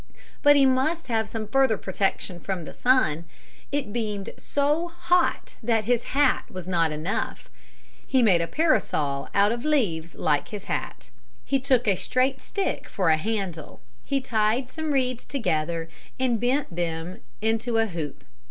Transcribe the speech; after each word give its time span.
But 0.41 0.55
he 0.55 0.65
must 0.65 1.09
have 1.09 1.29
some 1.29 1.47
further 1.47 1.77
protection 1.77 2.39
from 2.39 2.65
the 2.65 2.73
sun. 2.73 3.25
It 3.71 3.93
beamed 3.93 4.31
so 4.35 4.87
hot 4.87 5.57
that 5.61 5.83
his 5.85 6.05
hat 6.17 6.45
was 6.49 6.67
not 6.67 6.91
enough. 6.91 7.51
He 8.07 8.23
made 8.23 8.41
a 8.41 8.47
parasol 8.47 9.29
out 9.35 9.51
of 9.51 9.63
leaves 9.63 10.15
like 10.15 10.47
his 10.47 10.63
hat. 10.63 11.11
He 11.45 11.59
took 11.59 11.87
a 11.87 11.95
straight 11.95 12.41
stick 12.41 12.87
for 12.89 13.09
a 13.09 13.17
handle. 13.17 13.79
He 14.03 14.21
tied 14.21 14.71
some 14.71 14.91
reeds 14.91 15.23
together 15.23 15.87
and 16.19 16.39
bent 16.41 16.75
them 16.75 17.21
into 17.39 17.77
a 17.77 17.85
hoop. 17.85 18.23